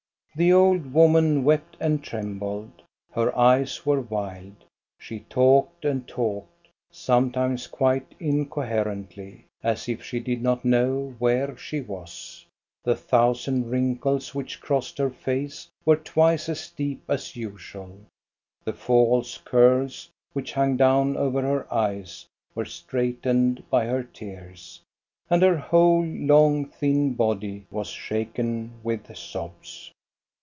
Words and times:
The 0.33 0.53
old 0.53 0.93
woman 0.93 1.43
wept 1.43 1.75
and 1.77 2.01
trembled. 2.01 2.83
Her 3.11 3.37
eyes 3.37 3.85
were 3.85 3.99
wild. 3.99 4.63
She 4.97 5.19
talked 5.19 5.83
and 5.83 6.07
talked, 6.07 6.69
sometimes 6.89 7.67
quite 7.67 8.15
incoherently, 8.17 9.43
as 9.61 9.89
if 9.89 10.01
she 10.01 10.21
did 10.21 10.41
not 10.41 10.63
know 10.63 11.15
where 11.19 11.57
she 11.57 11.81
was. 11.81 12.45
The 12.81 12.95
thousand 12.95 13.69
wrinkles 13.69 14.33
which 14.33 14.61
crossed 14.61 14.99
her 14.99 15.09
face 15.09 15.67
were 15.83 15.97
twice 15.97 16.47
as 16.47 16.69
deep 16.69 17.03
as 17.09 17.35
usual, 17.35 17.97
the 18.63 18.71
false 18.71 19.37
curls, 19.37 20.09
which 20.31 20.53
hung 20.53 20.77
down 20.77 21.17
over 21.17 21.41
her 21.41 21.71
eyes, 21.73 22.25
were 22.55 22.63
straightened 22.63 23.69
by 23.69 23.83
her 23.85 24.03
tears, 24.05 24.79
and 25.29 25.41
her 25.41 25.57
whole 25.57 26.05
long, 26.05 26.67
thin 26.67 27.15
body 27.15 27.65
was 27.69 27.87
shaken 27.89 28.71
with 28.81 29.13
sobs. 29.17 29.91